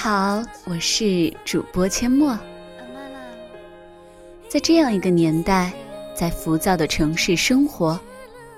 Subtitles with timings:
[0.00, 2.38] 好，我是主播阡陌。
[4.48, 5.72] 在这样一个年代，
[6.14, 7.98] 在浮躁的城市生活，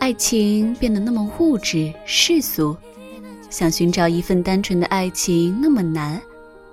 [0.00, 2.76] 爱情变得那么物质世俗，
[3.50, 6.20] 想寻找一份单纯的爱情那么难，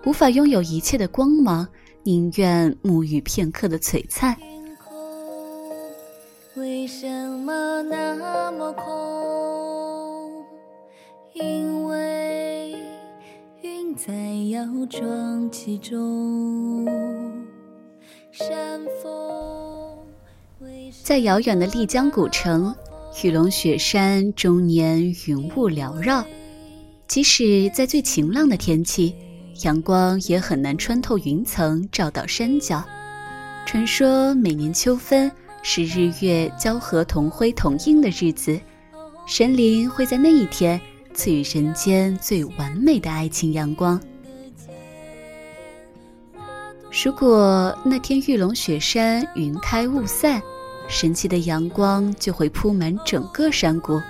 [0.03, 1.67] 无法拥有一切的光芒，
[2.01, 4.35] 宁愿沐浴片刻的璀璨。
[6.55, 9.14] 为什么那么空？
[14.55, 16.85] 摇撞其中。
[18.31, 19.97] 山峰
[21.03, 22.73] 在遥远的丽江古城，
[23.21, 26.23] 玉龙雪山终年云雾缭绕。
[27.05, 29.13] 即使在最晴朗的天气，
[29.65, 32.81] 阳光也很难穿透云层照到山脚。
[33.65, 35.29] 传说每年秋分。
[35.67, 38.59] 是日月交合同辉同映的日子，
[39.25, 40.79] 神灵会在那一天
[41.11, 43.99] 赐予人间最完美的爱情阳光。
[47.03, 50.41] 如果那天玉龙雪山云开雾散，
[50.87, 54.01] 神奇的阳光就会铺满整个山谷，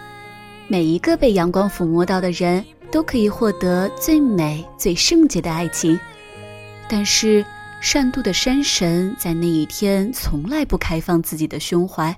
[0.67, 5.99] 每一个被阳光抚摸到的人都可以获得最美最圣洁的爱情。
[6.87, 7.43] 但是。
[7.81, 12.15] 善妒的山神在那一天从来不开放自己的胸怀，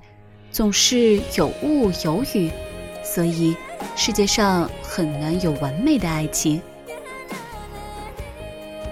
[0.50, 2.50] 总是有雾有雨，
[3.04, 3.54] 所以
[3.94, 6.62] 世界上很难有完美的爱情。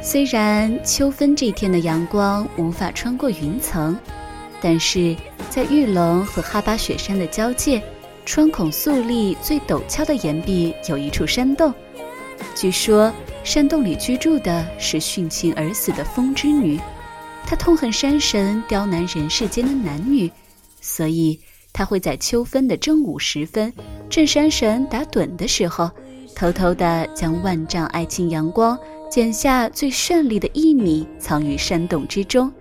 [0.06, 3.98] 虽然秋分这天的阳光无法穿过云层，
[4.62, 5.16] 但是
[5.50, 7.82] 在玉龙和哈巴雪山的交界，
[8.24, 11.74] 穿孔肃立最陡峭的岩壁有一处山洞，
[12.54, 13.12] 据说。
[13.44, 16.80] 山洞里居住的是殉情而死的风之女，
[17.46, 20.32] 她痛恨山神刁难人世间的男女，
[20.82, 21.40] 所以
[21.72, 23.72] 她会在秋分的正午时分，
[24.10, 25.92] 趁山神打盹的时候，
[26.36, 28.76] 偷偷地将万丈爱情阳光
[29.16, 32.52] 剪下最绚丽的一米，藏于山洞之中。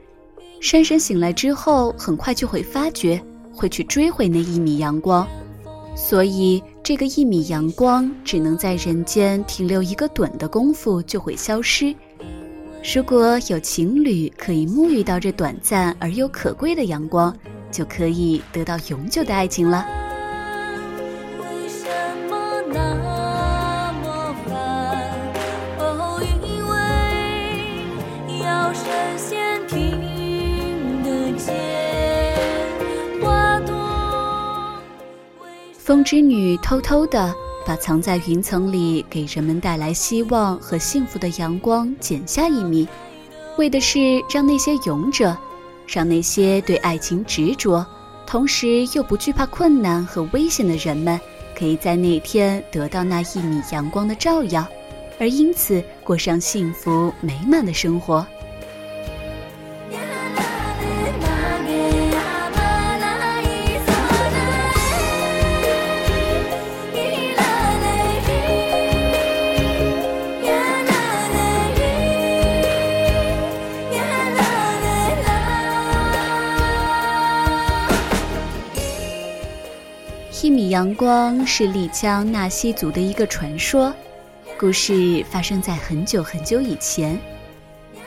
[0.61, 3.21] 山神醒来之后，很快就会发觉，
[3.53, 5.27] 会去追回那一米阳光，
[5.97, 6.63] 所以。
[6.85, 11.93] 这个一米阳光只能在人间停留一个盹的功夫就会消失。
[12.95, 17.37] 如果有情侣可以沐浴到这短暂而又可贵的阳光，
[17.73, 20.04] 就可以得到永久的爱情了。
[35.85, 37.35] 风之女偷偷地
[37.67, 42.89] 把藏在云层里给人们带来希望和幸福的阳光剪下一米，
[43.59, 45.37] 为的是让那些勇者，
[45.87, 47.85] 让那些对爱情执着，
[48.27, 51.21] 同时又不惧怕困难和危险的人们，
[51.55, 54.67] 可以在那天得到那一米阳光的照耀，
[55.21, 58.27] 而因此过上幸福美满的生活。
[80.45, 83.91] 一米阳光是丽江纳西族的一个传说，
[84.61, 87.19] 故事发生在很久很久以前。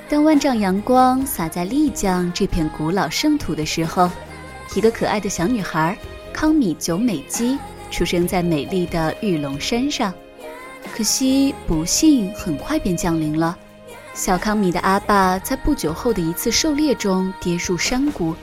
[0.07, 4.07] 当万丈阳光洒在丽江这片古老圣土的时候，
[4.75, 5.97] 一个可爱的小女孩
[6.31, 7.57] 康米久美姬
[7.89, 10.13] 出生在美丽的玉龙山上。
[10.95, 13.57] 可惜不幸很快便降临了，
[14.13, 18.35] 小康米的阿爸在不久后的一次狩猎中跌入山谷。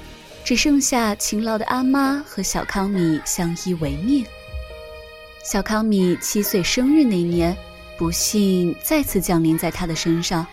[0.45, 4.25] 只剩下勤劳的阿妈和小康米相依为命。
[5.43, 7.57] 小康米七岁生日那年，
[7.99, 10.47] 不幸再次降临在他的身上。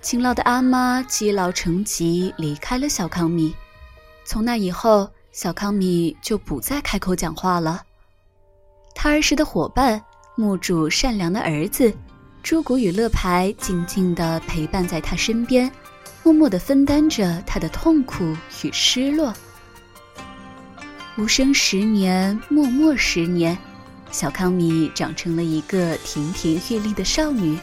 [0.00, 3.54] 勤劳的阿妈积劳成疾，离开了小康米。
[4.24, 7.82] 从那以后，小康米就不再开口讲话了。
[8.94, 10.02] 他儿时的伙伴
[10.34, 11.92] 墓主善良的儿子，
[12.42, 15.70] 朱古与乐牌静静地陪伴在他身边。
[16.30, 19.34] 默默地分担着他的痛苦与失落。
[21.18, 23.58] 无声十年，默默十年，
[24.12, 27.58] 小康米长成了一个亭亭玉立的少女。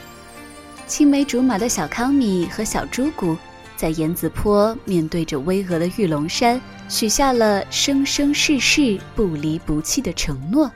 [0.86, 3.34] 青梅竹马的小康米和小朱古，
[3.74, 6.60] 在岩子坡面对着巍峨的玉龙山，
[6.90, 10.70] 许下了生生世世不离不弃的承诺。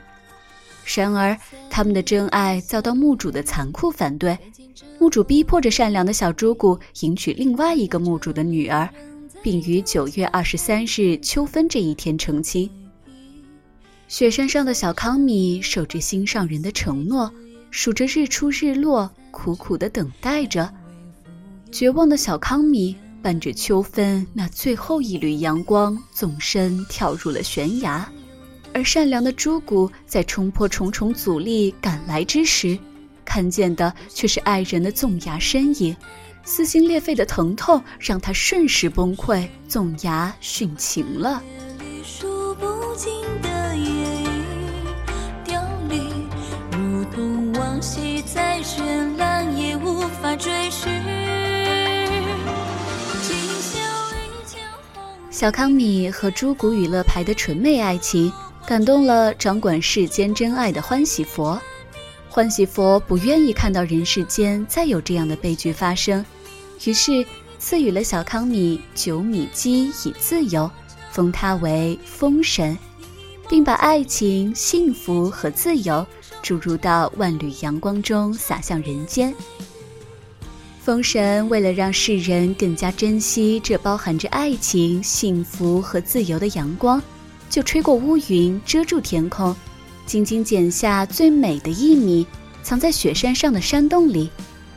[0.85, 1.37] 然而，
[1.69, 4.37] 他们的真爱遭到墓主的残酷反对。
[4.99, 8.89] 墓主逼迫着善良的小朱古迎娶另外一个墓主的女儿，
[9.41, 12.69] 并于九月二十三日秋分这一天成亲。
[14.07, 17.31] 雪山上的小康米守着心上人的承诺，
[17.71, 20.71] 数着日出日落，苦苦的等待着。
[21.71, 28.07] 绝望的小康米伴着秋分那最后一缕阳光，纵身跳入了悬崖。
[28.73, 32.77] 而善良的朱古在冲破重重阻力赶来之时，
[33.23, 35.95] 看见的却是爱人的纵崖身影。
[36.45, 41.41] 撕心裂肺的疼痛让他瞬时崩溃，纵崖殉情了。
[55.29, 58.31] 小康米和朱古与乐牌的纯美爱情，
[58.65, 61.59] 感动了掌管世间真爱的欢喜佛。
[62.29, 66.25] 欢喜佛不愿意看到人世间再有这样的悲剧发生，
[66.85, 67.25] 于是
[67.59, 70.69] 赐予了小康米九米鸡以自由，
[71.11, 72.77] 封他为风神，
[73.49, 76.05] 并把爱情、幸福和自由
[76.41, 79.33] 注入到万缕阳光中，洒向人间。
[80.81, 87.01] 风神为了让世人更加珍惜这包含着爱情、幸福和自由的阳光，
[87.53, 89.55] 就吹过乌云，遮住天空。
[90.07, 92.25] 静静剪下最美的一米，
[92.63, 94.27] 藏在雪山上的山洞里，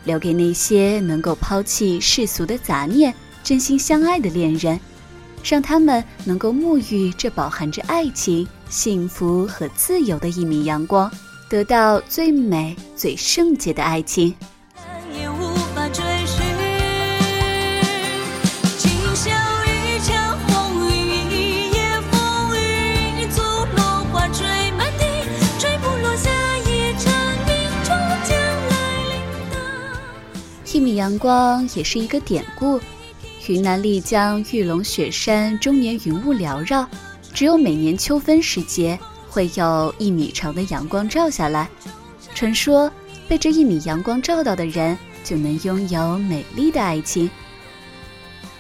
[0.05, 4.78] 留给那些能够抛弃世俗的杂念、真心相爱的恋人，
[5.43, 11.11] 让他们能够沐浴这饱含着爱情、幸福和自由的一米阳光，
[11.49, 14.34] 得到最美、最圣洁的爱情。
[30.96, 32.81] 阳光也是一个典故。
[33.46, 36.84] 云南丽江玉龙雪山终年云雾缭绕，
[37.32, 38.98] 只有每年秋分时节
[39.28, 41.69] 会有一米长的阳光照下来。
[42.34, 42.90] 传说
[43.28, 47.31] 被这一米阳光照到的人就能拥有美丽的爱情。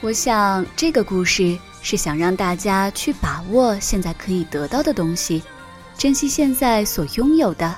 [0.00, 5.42] 我想这个故事是想让大家去把握现在可以得到的东西，
[5.98, 7.74] 珍惜现在所拥有的，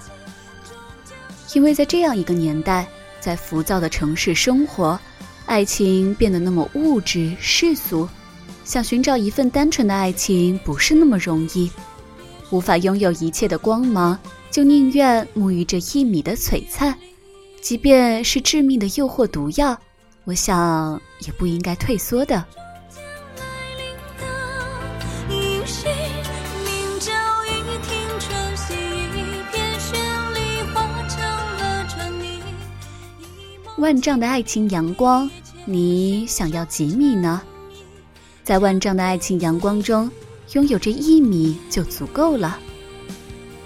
[1.54, 2.86] 因为在这样一个年代。
[3.20, 4.98] 在浮躁的城市生活，
[5.46, 8.08] 爱情变得那么物质世俗，
[8.64, 11.70] 想寻找一份单纯的爱情不是那么容易。
[12.50, 14.18] 无法拥有一切的光芒，
[14.50, 16.94] 就宁愿沐浴着一米的璀璨，
[17.60, 19.78] 即便是致命的诱惑毒药，
[20.24, 22.44] 我想也不应该退缩的。
[33.78, 35.30] 万丈的爱情阳光，
[35.64, 37.40] 你想要几米呢？
[38.42, 40.10] 在万丈的爱情阳光中，
[40.52, 42.58] 拥有这一米就足够了。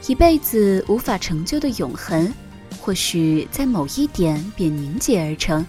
[0.06, 2.30] 一辈子无法成就的永恒，
[2.78, 5.64] 或许在某一点便凝结而成；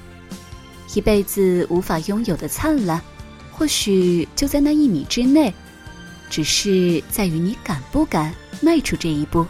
[0.93, 3.01] 一辈子无法拥有的灿烂，
[3.49, 5.53] 或许就在那一米之内，
[6.29, 9.45] 只是在于你敢不敢迈出这一步。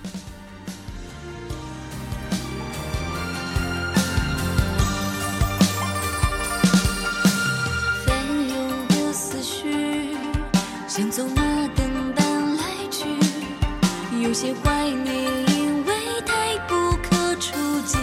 [14.63, 15.93] 怀念，因为
[16.25, 17.53] 太不可触
[17.85, 17.97] 及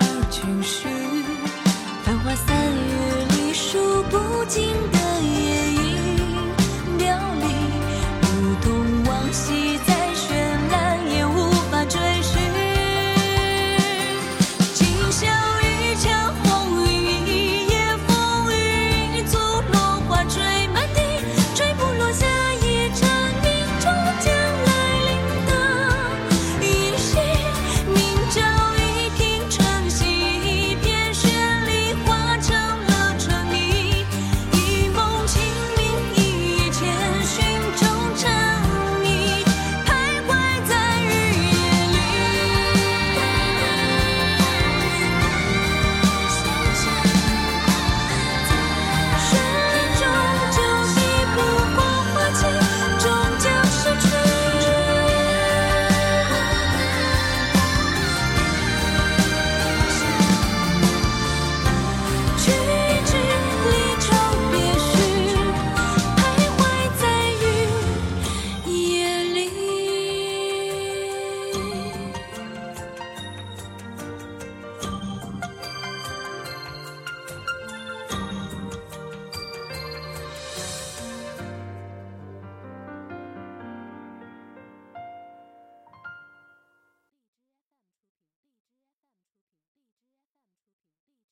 [0.00, 0.88] 而情绪。
[2.04, 4.97] 繁华三月里，数不尽。